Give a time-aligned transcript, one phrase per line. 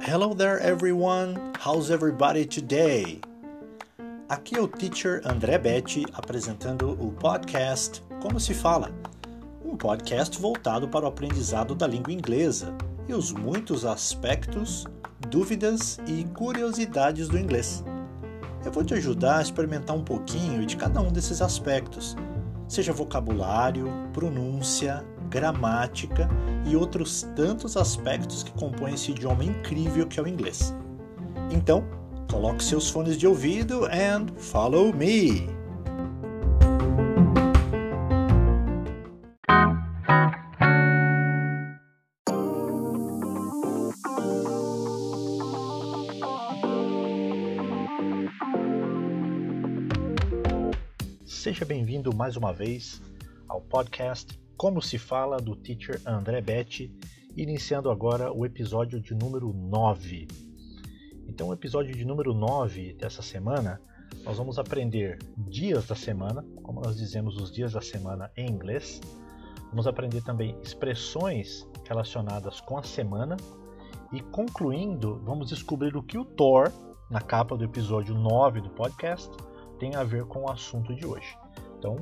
[0.00, 3.20] Hello there everyone, how's everybody today?
[4.28, 8.90] Aqui é o teacher André Betti apresentando o podcast Como se fala,
[9.64, 12.74] um podcast voltado para o aprendizado da língua inglesa
[13.06, 14.88] e os muitos aspectos,
[15.30, 17.84] dúvidas e curiosidades do inglês.
[18.64, 22.16] Eu vou te ajudar a experimentar um pouquinho de cada um desses aspectos,
[22.68, 26.28] seja vocabulário, pronúncia, gramática
[26.66, 30.74] e outros tantos aspectos que compõem esse idioma incrível que é o inglês.
[31.50, 31.84] Então,
[32.30, 35.55] coloque seus fones de ouvido and follow me!
[52.16, 53.02] Mais uma vez
[53.46, 56.90] ao podcast Como se fala do teacher André Betti,
[57.36, 60.26] iniciando agora o episódio de número 9.
[61.28, 63.78] Então, o episódio de número 9 dessa semana,
[64.24, 68.98] nós vamos aprender dias da semana, como nós dizemos os dias da semana em inglês.
[69.68, 73.36] Vamos aprender também expressões relacionadas com a semana
[74.10, 76.72] e concluindo, vamos descobrir o que o Thor,
[77.10, 79.30] na capa do episódio 9 do podcast,
[79.78, 81.45] tem a ver com o assunto de hoje.
[81.78, 81.96] Então,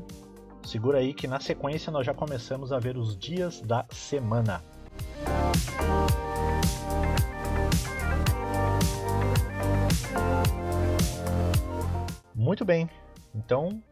[0.65, 4.63] segura aí que na sequência nós já começamos a ver os dias da semana.
[12.35, 12.89] Muito bem,
[13.35, 13.83] então,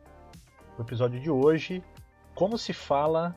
[0.78, 1.82] o episódio de hoje,
[2.34, 3.34] como se fala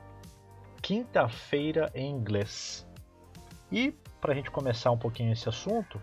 [0.81, 2.85] quinta-feira em inglês.
[3.71, 6.01] E para a gente começar um pouquinho esse assunto,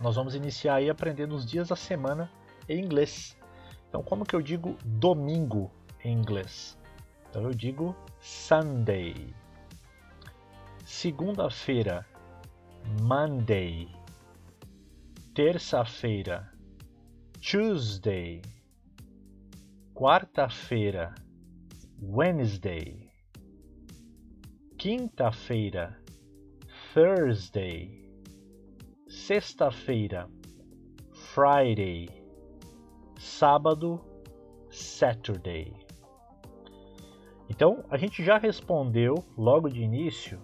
[0.00, 2.30] nós vamos iniciar aí aprendendo os dias da semana
[2.68, 3.35] em inglês.
[3.96, 5.70] Então, como que eu digo domingo
[6.04, 6.78] em inglês?
[7.30, 9.34] Então, eu digo Sunday.
[10.84, 12.04] Segunda-feira,
[13.00, 13.88] Monday.
[15.34, 16.52] Terça-feira,
[17.40, 18.42] Tuesday.
[19.94, 21.14] Quarta-feira,
[22.02, 23.10] Wednesday.
[24.76, 25.98] Quinta-feira,
[26.92, 28.12] Thursday.
[29.08, 30.28] Sexta-feira,
[31.32, 32.25] Friday.
[33.16, 34.00] Sábado,
[34.70, 35.72] Saturday.
[37.48, 40.38] Então, a gente já respondeu logo de início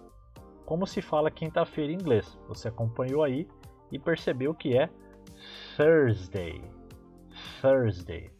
[0.65, 2.39] como se fala quinta-feira em inglês.
[2.49, 3.47] Você acompanhou aí
[3.91, 4.89] e percebeu que é
[5.77, 6.63] Thursday.
[7.61, 8.31] Thursday.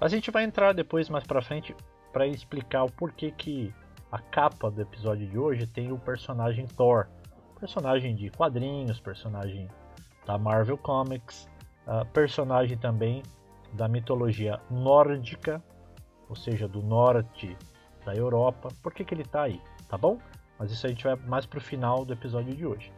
[0.00, 1.74] A gente vai entrar depois mais para frente
[2.12, 3.72] para explicar o porquê que
[4.10, 7.08] a capa do episódio de hoje tem o personagem Thor,
[7.58, 9.68] personagem de quadrinhos, personagem
[10.26, 11.48] da Marvel Comics,
[11.86, 13.22] uh, personagem também
[13.72, 15.62] da mitologia nórdica,
[16.28, 17.56] ou seja, do norte
[18.04, 18.68] da Europa.
[18.82, 19.60] Por que, que ele está aí?
[19.88, 20.18] Tá bom?
[20.58, 22.92] Mas isso a gente vai mais para o final do episódio de hoje.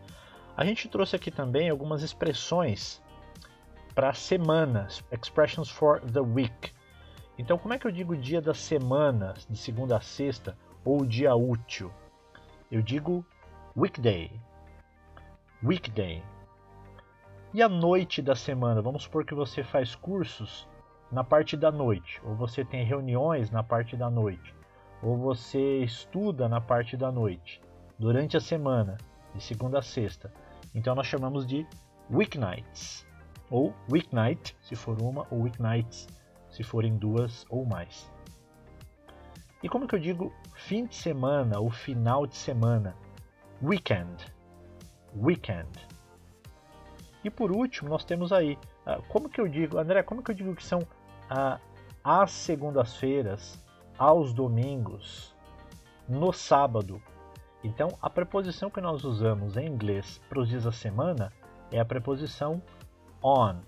[0.56, 3.02] A gente trouxe aqui também algumas expressões
[3.94, 6.72] para semanas, expressions for the week.
[7.38, 11.34] Então, como é que eu digo dia da semana, de segunda a sexta, ou dia
[11.34, 11.90] útil?
[12.70, 13.24] Eu digo
[13.76, 14.30] weekday.
[15.62, 16.22] Weekday.
[17.56, 18.82] E a noite da semana?
[18.82, 20.68] Vamos supor que você faz cursos
[21.10, 24.54] na parte da noite, ou você tem reuniões na parte da noite,
[25.02, 27.62] ou você estuda na parte da noite,
[27.98, 28.98] durante a semana,
[29.34, 30.30] de segunda a sexta.
[30.74, 31.66] Então nós chamamos de
[32.10, 33.06] weeknights,
[33.50, 36.06] ou weeknight, se for uma, ou weeknights,
[36.50, 38.12] se forem duas ou mais.
[39.62, 42.94] E como que eu digo fim de semana ou final de semana?
[43.62, 44.26] Weekend.
[45.16, 45.85] Weekend.
[47.26, 48.56] E por último, nós temos aí,
[48.86, 51.60] uh, como que eu digo, André, como que eu digo que são uh,
[52.04, 53.60] as segundas-feiras,
[53.98, 55.34] aos domingos,
[56.08, 57.02] no sábado?
[57.64, 61.32] Então, a preposição que nós usamos em inglês para os dias da semana
[61.72, 62.62] é a preposição
[63.20, 63.60] on.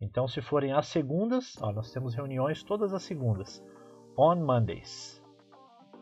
[0.00, 3.62] Então, se forem as segundas, ó, nós temos reuniões todas as segundas.
[4.18, 5.22] On Mondays.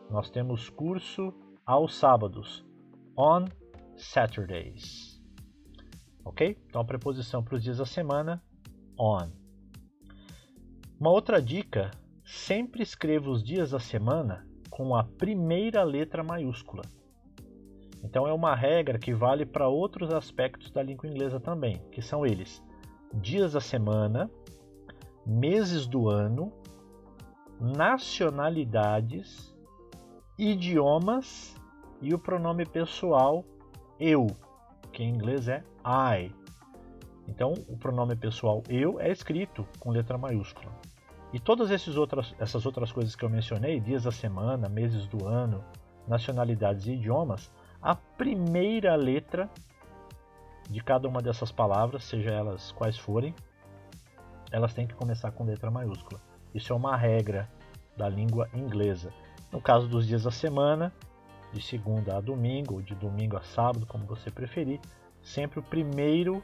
[0.09, 1.31] Nós temos curso
[1.63, 2.65] aos sábados.
[3.15, 3.45] On
[3.95, 5.14] Saturdays
[6.25, 6.57] ok?
[6.67, 8.43] Então a preposição para os dias da semana,
[8.99, 9.29] on.
[10.99, 11.91] Uma outra dica,
[12.25, 16.83] sempre escreva os dias da semana com a primeira letra maiúscula.
[18.03, 22.25] Então é uma regra que vale para outros aspectos da língua inglesa também, que são
[22.25, 22.63] eles:
[23.13, 24.29] dias da semana,
[25.25, 26.51] meses do ano,
[27.59, 29.55] nacionalidades,
[30.37, 31.55] idiomas
[32.01, 33.43] e o pronome pessoal
[33.99, 34.27] eu,
[34.91, 36.33] que em inglês é I.
[37.27, 40.71] Então, o pronome pessoal eu é escrito com letra maiúscula.
[41.33, 45.27] E todas esses outras, essas outras coisas que eu mencionei, dias da semana, meses do
[45.27, 45.63] ano,
[46.07, 47.51] nacionalidades e idiomas,
[47.81, 49.49] a primeira letra
[50.69, 53.35] de cada uma dessas palavras, seja elas quais forem,
[54.51, 56.19] elas têm que começar com letra maiúscula.
[56.53, 57.49] Isso é uma regra
[57.97, 59.11] da língua inglesa.
[59.51, 60.93] No caso dos dias da semana,
[61.51, 64.79] de segunda a domingo, ou de domingo a sábado, como você preferir,
[65.25, 66.41] sempre o primeiro,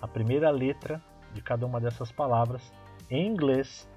[0.00, 1.02] a primeira letra
[1.32, 2.72] de cada uma dessas palavras
[3.10, 3.88] em inglês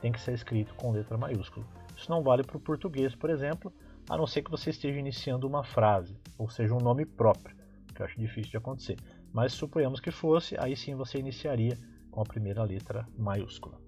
[0.00, 1.66] tem que ser escrito com letra maiúscula.
[1.96, 3.72] Isso não vale para o português, por exemplo,
[4.08, 7.56] a não ser que você esteja iniciando uma frase, ou seja, um nome próprio,
[7.92, 8.96] que eu acho difícil de acontecer.
[9.32, 11.76] Mas suponhamos que fosse, aí sim você iniciaria
[12.10, 13.78] com a primeira letra maiúscula.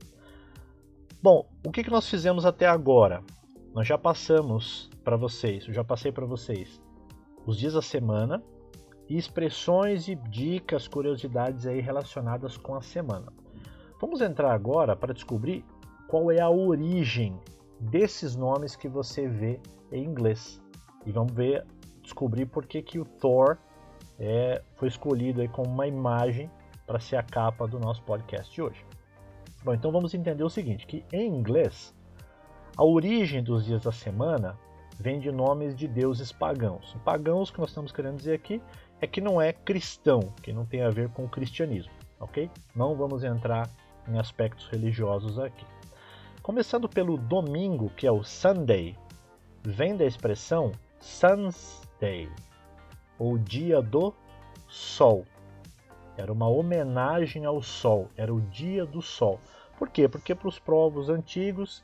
[1.23, 3.23] Bom, o que, que nós fizemos até agora?
[3.73, 6.82] Nós já passamos para vocês, eu já passei para vocês
[7.46, 8.43] os dias da semana
[9.17, 13.33] expressões e dicas, curiosidades aí relacionadas com a semana.
[14.01, 15.65] Vamos entrar agora para descobrir
[16.09, 17.39] qual é a origem
[17.79, 19.61] desses nomes que você vê
[19.91, 20.61] em inglês.
[21.05, 21.67] E vamos ver,
[22.03, 23.59] descobrir por que, que o Thor
[24.19, 26.51] é, foi escolhido aí como uma imagem
[26.87, 28.85] para ser a capa do nosso podcast de hoje.
[29.62, 31.95] Bom, então vamos entender o seguinte, que em inglês,
[32.77, 34.59] a origem dos dias da semana
[34.99, 36.97] vem de nomes de deuses pagãos.
[37.05, 38.61] Pagãos, que nós estamos querendo dizer aqui,
[39.00, 42.50] é que não é cristão, que não tem a ver com o cristianismo, ok?
[42.75, 43.69] Não vamos entrar
[44.06, 45.64] em aspectos religiosos aqui.
[46.43, 48.97] Começando pelo domingo, que é o Sunday,
[49.62, 52.29] vem da expressão Sun's Day,
[53.19, 54.14] ou dia do
[54.69, 55.25] sol.
[56.17, 59.41] Era uma homenagem ao sol, era o dia do sol.
[59.79, 60.08] Por quê?
[60.08, 61.82] Porque para os povos antigos,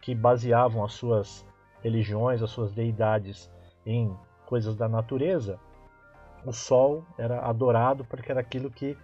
[0.00, 1.46] que baseavam as suas
[1.82, 3.50] religiões, as suas deidades
[3.86, 4.14] em
[4.46, 5.58] coisas da natureza,
[6.48, 8.96] o sol era adorado porque era aquilo que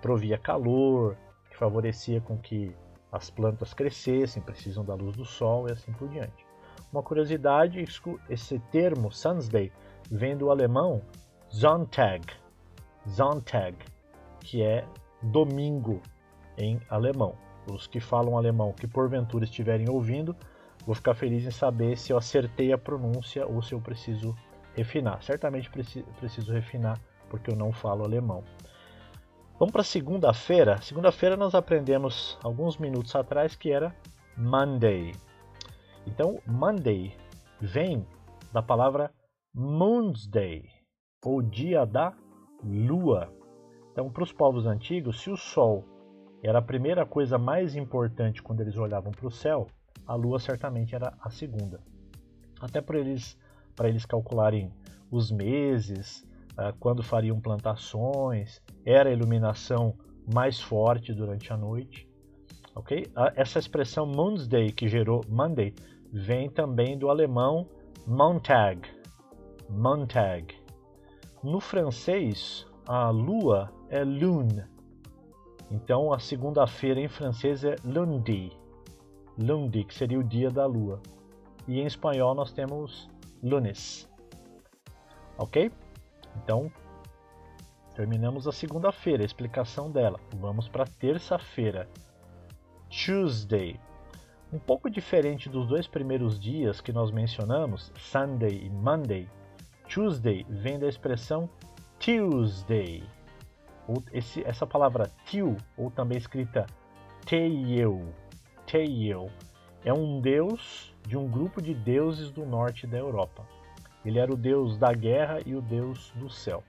[0.00, 1.16] provia calor,
[1.50, 2.74] que favorecia com que
[3.10, 6.46] as plantas crescessem, precisam da luz do sol e assim por diante.
[6.92, 7.84] Uma curiosidade,
[8.28, 9.72] esse termo Sunday
[10.10, 11.02] vem do alemão
[11.48, 12.26] Sonntag,
[13.06, 13.76] Sonntag,
[14.40, 14.86] que é
[15.22, 16.00] domingo
[16.56, 17.34] em alemão.
[17.70, 20.34] Os que falam alemão que porventura estiverem ouvindo,
[20.86, 24.34] vou ficar feliz em saber se eu acertei a pronúncia ou se eu preciso
[24.74, 25.22] refinar.
[25.22, 26.98] Certamente preciso refinar
[27.28, 28.44] porque eu não falo alemão.
[29.58, 30.80] Vamos para segunda-feira.
[30.82, 33.94] Segunda-feira nós aprendemos alguns minutos atrás que era
[34.36, 35.12] Monday.
[36.06, 37.16] Então, Monday
[37.60, 38.06] vem
[38.52, 39.12] da palavra
[39.54, 40.64] Moon's Day,
[41.24, 42.12] ou dia da
[42.64, 43.32] lua.
[43.92, 45.84] Então, para os povos antigos, se o sol
[46.42, 49.68] era a primeira coisa mais importante quando eles olhavam para o céu,
[50.06, 51.80] a lua certamente era a segunda.
[52.60, 53.38] Até para eles,
[53.74, 54.72] para eles calcularem
[55.10, 56.26] os meses,
[56.56, 59.94] ah, quando fariam plantações, era a iluminação
[60.32, 62.08] mais forte durante a noite.
[62.74, 63.06] ok?
[63.14, 65.74] Ah, essa expressão Moonsday, que gerou Monday,
[66.12, 67.68] vem também do alemão
[68.06, 68.88] Montag.
[69.68, 70.54] Montag.
[71.42, 74.64] No francês, a lua é lune.
[75.70, 78.52] Então, a segunda-feira em francês é lundi.
[79.38, 81.00] Lundi, que seria o dia da lua.
[81.66, 83.08] E em espanhol nós temos
[83.42, 84.08] lunes.
[85.36, 85.70] Ok?
[86.36, 86.70] Então,
[87.94, 90.20] terminamos a segunda-feira, a explicação dela.
[90.34, 91.88] Vamos para terça-feira.
[92.88, 93.80] Tuesday.
[94.52, 99.26] Um pouco diferente dos dois primeiros dias que nós mencionamos, Sunday e Monday,
[99.88, 101.48] Tuesday vem da expressão
[101.98, 103.02] Tuesday.
[104.12, 106.66] Esse, essa palavra tu, ou também escrita
[107.26, 108.12] Teiel,
[108.66, 109.30] Teiel,
[109.84, 113.46] é um deus de um grupo de deuses do norte da Europa.
[114.04, 116.62] Ele era o deus da guerra e o deus do céu.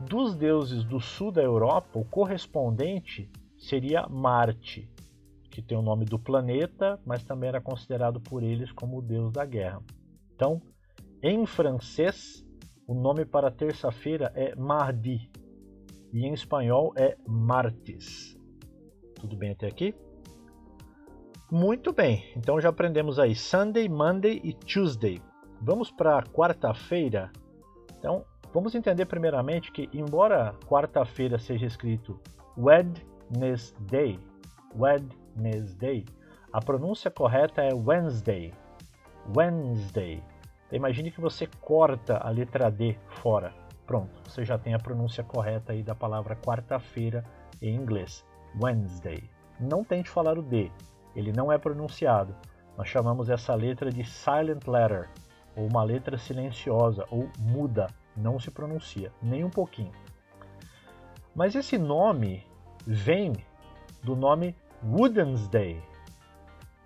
[0.00, 4.88] Dos deuses do sul da Europa, o correspondente seria Marte,
[5.50, 9.32] que tem o nome do planeta, mas também era considerado por eles como o deus
[9.32, 9.82] da guerra.
[10.34, 10.62] Então,
[11.22, 12.44] em francês,
[12.86, 15.30] o nome para terça-feira é mardi
[16.12, 18.36] e em espanhol é martes.
[19.16, 19.94] Tudo bem até aqui?
[21.50, 25.20] Muito bem, então já aprendemos aí Sunday, Monday e Tuesday.
[25.60, 27.32] Vamos para quarta-feira.
[27.98, 32.20] Então, vamos entender primeiramente que, embora quarta-feira seja escrito
[32.56, 34.20] Wednesday,
[34.76, 36.06] Wednesday,
[36.52, 38.54] a pronúncia correta é Wednesday.
[39.36, 40.22] Wednesday.
[40.68, 43.52] Então, imagine que você corta a letra D fora.
[43.88, 47.24] Pronto, você já tem a pronúncia correta aí da palavra quarta-feira
[47.60, 48.24] em inglês.
[48.62, 49.28] Wednesday.
[49.58, 50.70] Não tente falar o D,
[51.14, 52.34] ele não é pronunciado.
[52.76, 55.08] Nós chamamos essa letra de silent letter
[55.56, 59.92] ou uma letra silenciosa, ou muda, não se pronuncia, nem um pouquinho.
[61.34, 62.46] Mas esse nome
[62.86, 63.32] vem
[64.02, 65.82] do nome Woodensday.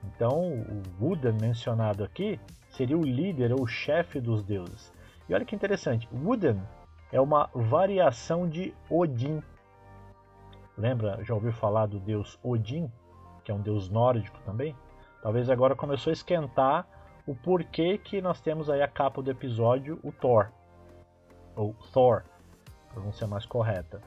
[0.04, 2.38] Então, o Buda mencionado aqui
[2.70, 4.92] seria o líder ou chefe dos deuses.
[5.28, 6.60] E olha que interessante, Wooden
[7.10, 9.42] é uma variação de Odin.
[10.76, 12.90] Lembra, já ouviu falar do deus Odin,
[13.44, 14.74] que é um deus nórdico também?
[15.22, 16.86] Talvez agora começou a esquentar
[17.26, 20.48] o porquê que nós temos aí a capa do episódio, o Thor.
[21.56, 22.24] Ou Thor,
[22.92, 24.00] para não ser mais correta.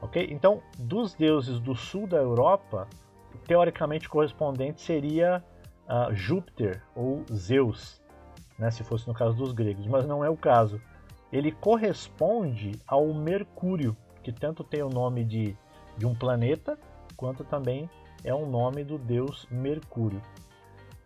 [0.00, 0.28] Ok?
[0.30, 2.88] Então, dos deuses do sul da Europa,
[3.46, 5.42] teoricamente correspondente seria
[5.88, 8.00] uh, Júpiter ou Zeus,
[8.58, 10.80] né, se fosse no caso dos gregos, mas não é o caso.
[11.32, 15.56] Ele corresponde ao Mercúrio, que tanto tem o nome de,
[15.96, 16.78] de um planeta,
[17.16, 17.88] quanto também
[18.24, 20.20] é o nome do deus Mercúrio.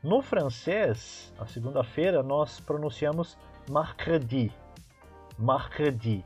[0.03, 3.39] No francês, a segunda-feira, nós pronunciamos
[3.71, 4.53] mercredi.
[5.39, 6.25] Mercredi.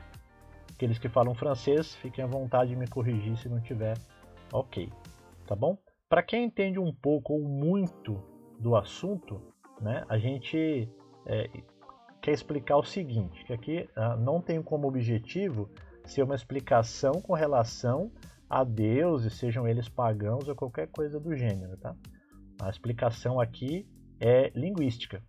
[0.73, 3.99] Aqueles que falam francês, fiquem à vontade de me corrigir se não tiver
[4.52, 4.90] ok.
[5.47, 5.76] Tá bom?
[6.09, 8.23] Para quem entende um pouco ou muito
[8.59, 9.43] do assunto,
[9.81, 10.88] né, a gente
[11.26, 11.50] é,
[12.23, 15.69] quer explicar o seguinte, que aqui ah, não tem como objetivo
[16.05, 18.11] ser uma explicação com relação
[18.49, 21.95] a deuses, sejam eles pagãos ou qualquer coisa do gênero, tá?
[22.61, 23.87] A explicação aqui
[24.21, 25.23] é linguística.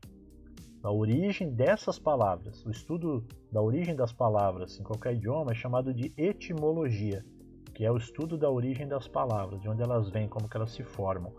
[0.84, 5.94] A origem dessas palavras, o estudo da origem das palavras em qualquer idioma é chamado
[5.94, 7.26] de etimologia
[7.78, 10.72] que é o estudo da origem das palavras, de onde elas vêm, como que elas
[10.72, 11.32] se formam.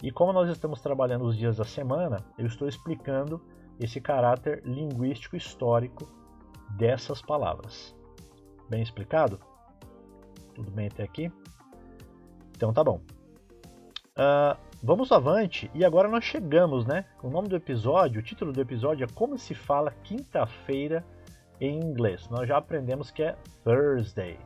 [0.00, 3.42] E como nós estamos trabalhando os dias da semana, eu estou explicando
[3.80, 6.08] esse caráter linguístico histórico
[6.78, 7.92] dessas palavras.
[8.70, 9.40] Bem explicado?
[10.54, 11.30] Tudo bem até aqui?
[12.56, 13.00] Então tá bom.
[14.16, 17.04] Uh, vamos avante e agora nós chegamos, né?
[17.22, 21.04] O nome do episódio, o título do episódio é Como se fala quinta-feira
[21.60, 22.28] em inglês.
[22.28, 24.38] Nós já aprendemos que é Thursday.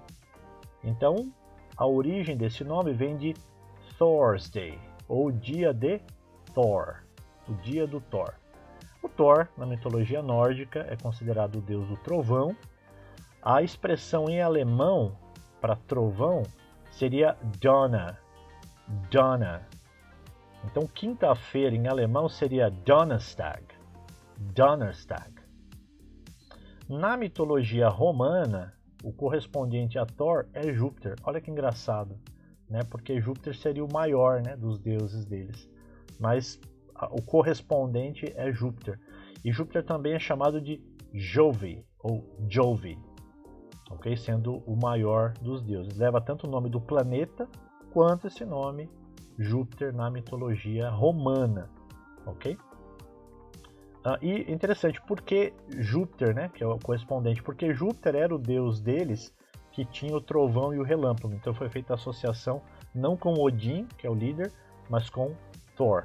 [0.83, 1.31] Então,
[1.77, 3.35] a origem desse nome vem de
[3.99, 6.01] Thursday, ou dia de
[6.55, 7.03] Thor,
[7.49, 8.35] o dia do Thor.
[9.03, 12.57] O Thor, na mitologia nórdica, é considerado o deus do trovão.
[13.43, 15.17] A expressão em alemão
[15.61, 16.43] para trovão
[16.91, 18.19] seria Donna.
[19.11, 19.67] Donna.
[20.65, 23.65] Então, quinta-feira em alemão seria Donnerstag.
[24.37, 25.35] Donnerstag.
[26.89, 31.15] Na mitologia romana, o correspondente a Thor é Júpiter.
[31.23, 32.19] Olha que engraçado,
[32.69, 32.81] né?
[32.91, 35.69] Porque Júpiter seria o maior, né, dos deuses deles.
[36.19, 36.61] Mas
[37.11, 38.99] o correspondente é Júpiter.
[39.45, 42.99] E Júpiter também é chamado de Jove ou Jove,
[43.91, 44.17] ok?
[44.17, 45.97] Sendo o maior dos deuses.
[45.97, 47.49] Leva tanto o nome do planeta
[47.93, 48.89] quanto esse nome
[49.39, 51.71] Júpiter na mitologia romana,
[52.27, 52.59] ok?
[54.05, 58.81] Uh, e interessante, porque Júpiter, né, que é o correspondente, porque Júpiter era o deus
[58.81, 59.35] deles
[59.71, 61.35] que tinha o trovão e o relâmpago.
[61.35, 62.63] Então foi feita a associação
[62.95, 64.53] não com Odin, que é o líder,
[64.89, 65.35] mas com
[65.77, 66.05] Thor.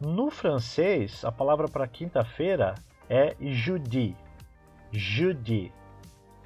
[0.00, 2.74] No francês, a palavra para quinta-feira
[3.08, 4.16] é jeudi.
[4.92, 5.72] Jeudi,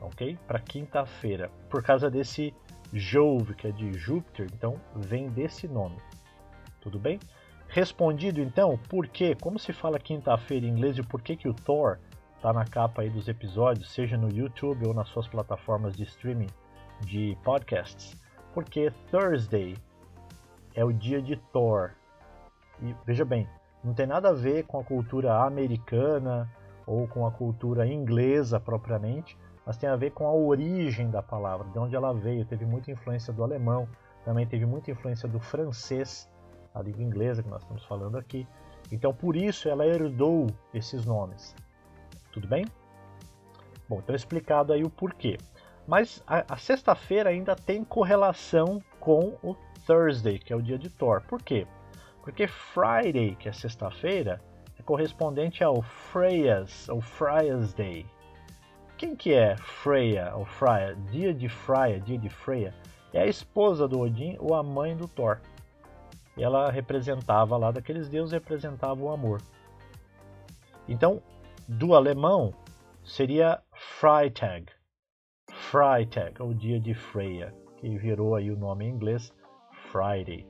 [0.00, 0.38] ok?
[0.47, 1.50] Para quinta-feira.
[1.69, 2.55] Por causa desse
[2.93, 5.97] Jove, que é de Júpiter, então vem desse nome.
[6.81, 7.19] Tudo bem?
[7.69, 11.55] Respondido então, por que, como se fala quinta-feira em inglês e por que, que o
[11.55, 11.99] Thor
[12.37, 16.49] está na capa aí dos episódios, seja no YouTube ou nas suas plataformas de streaming
[17.00, 18.17] de podcasts?
[18.55, 19.76] Porque Thursday
[20.75, 21.90] é o dia de Thor.
[22.81, 23.47] E veja bem,
[23.85, 26.50] não tem nada a ver com a cultura americana
[26.87, 29.37] ou com a cultura inglesa propriamente,
[29.69, 32.43] mas tem a ver com a origem da palavra, de onde ela veio.
[32.47, 33.87] Teve muita influência do alemão,
[34.25, 36.27] também teve muita influência do francês
[36.75, 38.49] a língua inglesa que nós estamos falando aqui.
[38.91, 41.55] Então, por isso ela herdou esses nomes.
[42.33, 42.65] Tudo bem?
[43.87, 45.37] Bom, então explicado aí o porquê.
[45.87, 49.55] Mas a, a sexta-feira ainda tem correlação com o
[49.87, 51.21] Thursday, que é o dia de Thor.
[51.29, 51.67] Por quê?
[52.23, 54.41] Porque Friday, que é sexta-feira,
[54.79, 58.07] é correspondente ao Freya's, ou Freya's Day.
[58.99, 60.95] Quem que é Freya ou Freya?
[61.11, 62.75] Dia de Freya, dia de Freya,
[63.12, 65.40] é a esposa do Odin ou a mãe do Thor
[66.43, 69.43] ela representava lá daqueles deuses representava o amor.
[70.88, 71.23] Então,
[71.67, 72.55] do alemão
[73.05, 74.67] seria Freitag.
[75.50, 79.33] Freitag, o dia de Freya, que virou aí o nome em inglês
[79.90, 80.47] Friday.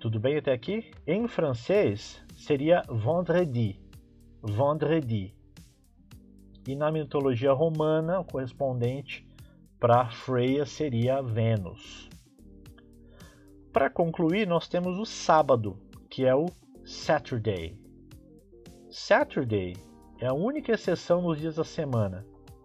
[0.00, 0.90] Tudo bem até aqui?
[1.06, 3.80] Em francês seria vendredi.
[4.42, 5.36] Vendredi.
[6.66, 9.26] E na mitologia romana, o correspondente
[9.80, 12.08] para Freya seria Vênus.
[13.72, 15.76] Para concluir, nós temos o sábado,
[16.08, 16.46] que é o
[16.84, 17.76] Saturday.
[18.90, 19.76] Saturday
[20.20, 22.24] é a única exceção nos dias da semana.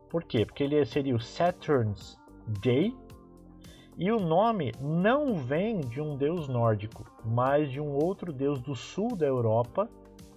[0.09, 0.45] Por quê?
[0.45, 2.17] Porque ele seria o Saturn's
[2.61, 2.93] Day
[3.97, 8.75] e o nome não vem de um deus nórdico, mas de um outro deus do
[8.75, 9.89] sul da Europa,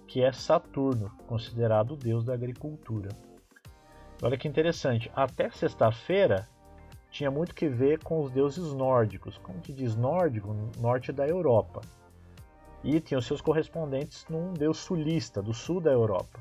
[0.07, 3.09] que é Saturno, considerado o deus da agricultura.
[4.21, 6.47] Olha que interessante, até sexta-feira
[7.09, 9.39] tinha muito que ver com os deuses nórdicos.
[9.39, 10.55] Como que diz nórdico?
[10.79, 11.81] Norte da Europa.
[12.83, 16.39] E tinha os seus correspondentes num deus sulista, do sul da Europa.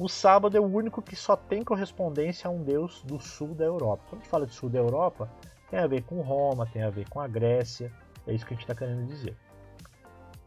[0.00, 3.64] O sábado é o único que só tem correspondência a um deus do sul da
[3.64, 4.02] Europa.
[4.08, 5.30] Quando a gente fala de sul da Europa,
[5.70, 7.92] tem a ver com Roma, tem a ver com a Grécia.
[8.26, 9.36] É isso que a gente está querendo dizer.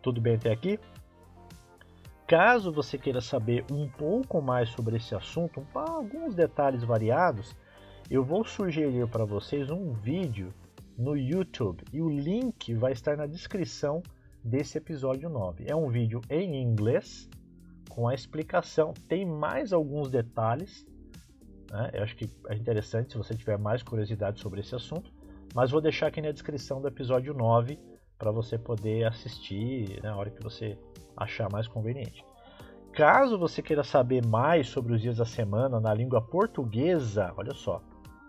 [0.01, 0.77] Tudo bem até aqui?
[2.27, 7.55] Caso você queira saber um pouco mais sobre esse assunto, alguns detalhes variados,
[8.09, 10.53] eu vou sugerir para vocês um vídeo
[10.97, 14.01] no YouTube e o link vai estar na descrição
[14.43, 15.65] desse episódio 9.
[15.67, 17.29] É um vídeo em inglês
[17.89, 18.93] com a explicação.
[19.07, 20.85] Tem mais alguns detalhes.
[21.71, 21.91] Né?
[21.93, 25.11] Eu acho que é interessante se você tiver mais curiosidade sobre esse assunto.
[25.53, 27.77] Mas vou deixar aqui na descrição do episódio 9
[28.17, 30.77] para você poder assistir na hora que você
[31.15, 32.25] achar mais conveniente.
[32.93, 37.81] Caso você queira saber mais sobre os dias da semana na língua portuguesa, olha só,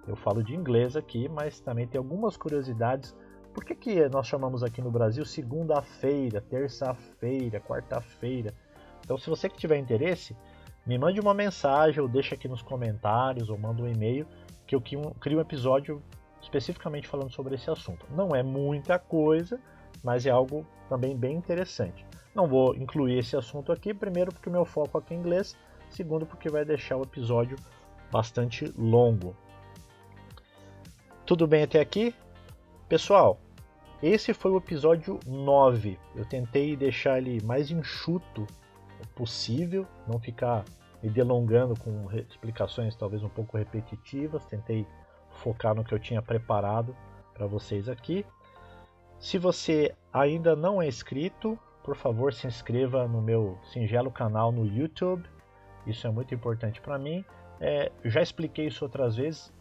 [0.06, 3.14] eu falo de inglês aqui, mas também tem algumas curiosidades.
[3.52, 8.54] Por que, que nós chamamos aqui no Brasil segunda-feira, terça-feira, quarta-feira?
[9.04, 10.36] Então, se você que tiver interesse,
[10.86, 14.26] me mande uma mensagem ou deixa aqui nos comentários ou manda um e-mail
[14.66, 16.02] que eu crio um episódio
[16.42, 18.06] especificamente falando sobre esse assunto.
[18.10, 19.58] Não é muita coisa,
[20.02, 22.04] mas é algo também bem interessante.
[22.34, 25.56] Não vou incluir esse assunto aqui, primeiro porque o meu foco aqui é inglês,
[25.88, 27.56] segundo porque vai deixar o episódio
[28.10, 29.36] bastante longo.
[31.24, 32.14] Tudo bem até aqui?
[32.88, 33.38] Pessoal,
[34.02, 35.98] esse foi o episódio 9.
[36.14, 38.46] Eu tentei deixar ele mais enxuto
[39.14, 40.64] possível, não ficar
[41.02, 44.44] me delongando com explicações talvez um pouco repetitivas.
[44.44, 44.86] Tentei
[45.30, 46.94] focar no que eu tinha preparado
[47.32, 48.26] para vocês aqui.
[49.18, 54.66] Se você ainda não é inscrito, por favor se inscreva no meu singelo canal no
[54.66, 55.22] YouTube.
[55.86, 57.22] Isso é muito importante para mim.
[57.61, 59.52] É, já expliquei isso outras vezes,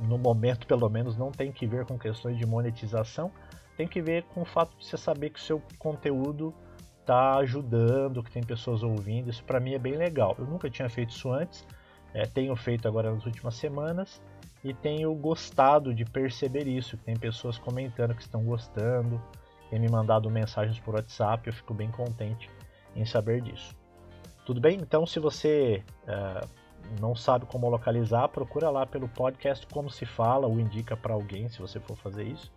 [0.00, 3.30] no momento pelo menos, não tem que ver com questões de monetização,
[3.76, 6.52] tem que ver com o fato de você saber que o seu conteúdo
[7.00, 9.30] está ajudando, que tem pessoas ouvindo.
[9.30, 10.34] Isso para mim é bem legal.
[10.36, 11.64] Eu nunca tinha feito isso antes,
[12.12, 14.20] é, tenho feito agora nas últimas semanas
[14.64, 16.96] e tenho gostado de perceber isso.
[16.96, 19.22] Tem pessoas comentando que estão gostando,
[19.70, 22.50] têm me mandado mensagens por WhatsApp, eu fico bem contente
[22.94, 23.76] em saber disso.
[24.44, 24.78] Tudo bem?
[24.80, 26.48] Então, se você uh,
[27.00, 31.48] não sabe como localizar, procura lá pelo podcast Como Se Fala, ou indica para alguém
[31.48, 32.50] se você for fazer isso.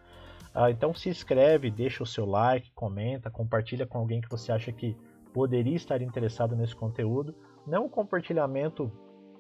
[0.56, 4.72] Uh, então se inscreve, deixa o seu like, comenta, compartilha com alguém que você acha
[4.72, 4.98] que
[5.34, 7.36] poderia estar interessado nesse conteúdo.
[7.66, 8.92] Não um compartilhamento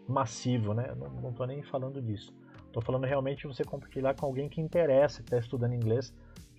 [0.07, 0.93] massivo, né?
[1.21, 2.33] Não estou nem falando disso.
[2.67, 6.13] Estou falando realmente você compartilhar com alguém que interessa, que está estudando inglês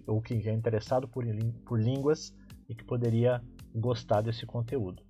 [0.07, 1.25] ou que é interessado por,
[1.65, 2.35] por línguas
[2.69, 3.43] e que poderia
[3.75, 5.03] gostar desse conteúdo.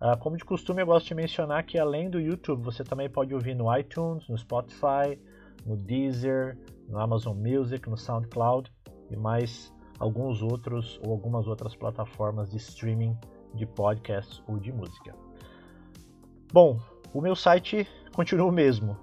[0.00, 3.34] Uh, como de costume, eu gosto de mencionar que além do YouTube, você também pode
[3.34, 5.20] ouvir no iTunes, no Spotify,
[5.66, 6.56] no Deezer,
[6.88, 8.72] no Amazon Music, no SoundCloud
[9.10, 13.18] e mais alguns outros ou algumas outras plataformas de streaming
[13.54, 15.12] de podcasts ou de música.
[16.52, 16.78] Bom,
[17.12, 18.96] o meu site continua o mesmo,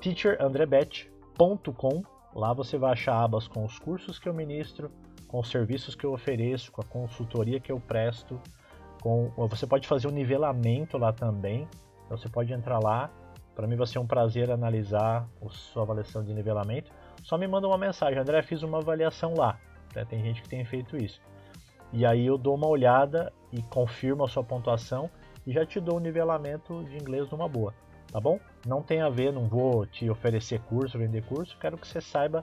[0.00, 2.02] teacherandrebet.com.
[2.34, 4.90] Lá você vai achar abas com os cursos que eu ministro,
[5.26, 8.40] com os serviços que eu ofereço, com a consultoria que eu presto,
[9.00, 11.68] com, você pode fazer um nivelamento lá também.
[12.06, 13.10] Então você pode entrar lá.
[13.54, 16.92] Para mim vai ser um prazer analisar a sua avaliação de nivelamento.
[17.22, 19.58] Só me manda uma mensagem, André, fiz uma avaliação lá.
[20.08, 21.20] Tem gente que tem feito isso.
[21.92, 25.10] E aí eu dou uma olhada e confirmo a sua pontuação
[25.46, 27.74] e já te dou o nivelamento de inglês numa boa,
[28.12, 28.38] tá bom?
[28.66, 32.42] Não tem a ver, não vou te oferecer curso, vender curso, quero que você saiba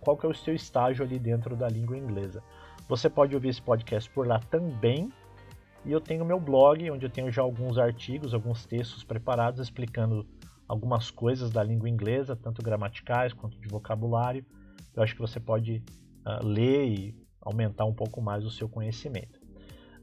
[0.00, 2.42] qual que é o seu estágio ali dentro da língua inglesa.
[2.88, 5.12] Você pode ouvir esse podcast por lá também,
[5.84, 10.26] e eu tenho meu blog, onde eu tenho já alguns artigos, alguns textos preparados explicando
[10.66, 14.44] algumas coisas da língua inglesa, tanto gramaticais quanto de vocabulário.
[14.94, 15.82] Eu acho que você pode
[16.26, 19.38] uh, ler e aumentar um pouco mais o seu conhecimento.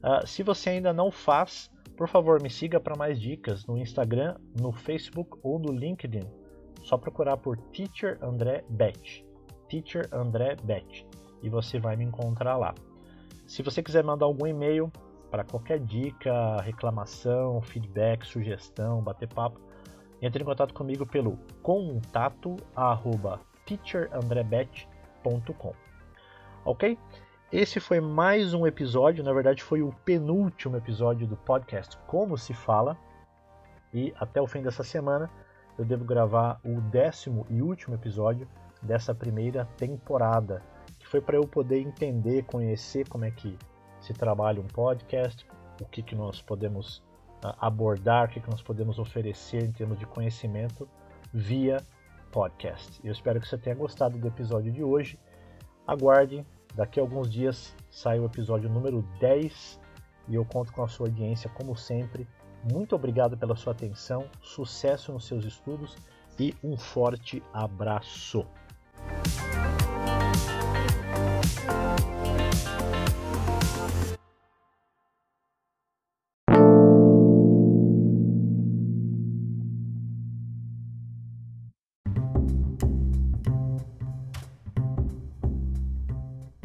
[0.02, 4.36] Uh, se você ainda não faz, por favor, me siga para mais dicas no Instagram,
[4.58, 6.26] no Facebook ou no LinkedIn.
[6.82, 9.24] Só procurar por Teacher André Bet.
[9.68, 11.06] Teacher André Bet.
[11.42, 12.74] E você vai me encontrar lá.
[13.46, 14.90] Se você quiser mandar algum e-mail,
[15.30, 19.60] para qualquer dica, reclamação, feedback, sugestão, bater papo,
[20.20, 25.72] entre em contato comigo pelo contato arroba teacherandrebet.com.
[26.64, 26.98] Ok?
[27.52, 32.54] Esse foi mais um episódio, na verdade foi o penúltimo episódio do podcast Como se
[32.54, 32.96] fala.
[33.92, 35.30] E até o fim dessa semana
[35.78, 38.48] eu devo gravar o décimo e último episódio
[38.80, 40.62] dessa primeira temporada,
[40.98, 43.58] que foi para eu poder entender, conhecer como é que
[44.00, 45.46] se trabalha um podcast,
[45.78, 47.00] o que, que nós podemos
[47.44, 50.88] uh, abordar, o que, que nós podemos oferecer em termos de conhecimento
[51.34, 51.82] via
[52.30, 52.98] podcast.
[53.04, 55.18] Eu espero que você tenha gostado do episódio de hoje.
[55.86, 59.80] Aguarde, daqui a alguns dias sai o episódio número 10
[60.28, 62.26] e eu conto com a sua audiência como sempre.
[62.70, 65.96] Muito obrigado pela sua atenção, sucesso nos seus estudos
[66.38, 68.46] e um forte abraço.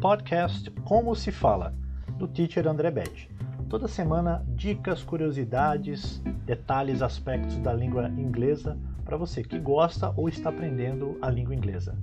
[0.08, 1.74] Podcast Como se fala,
[2.16, 3.28] do teacher André Bede.
[3.68, 10.48] Toda semana, dicas, curiosidades, detalhes, aspectos da língua inglesa para você que gosta ou está
[10.48, 11.94] aprendendo a língua inglesa.